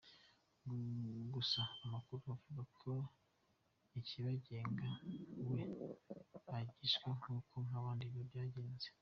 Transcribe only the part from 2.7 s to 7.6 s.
ko Ikibagenga we atishwe nk’uko ku